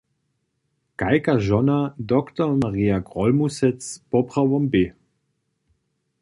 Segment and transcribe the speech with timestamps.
[1.01, 1.75] Kajka žona
[2.13, 2.49] dr.
[2.65, 4.87] Marja Grólmusec poprawom bě?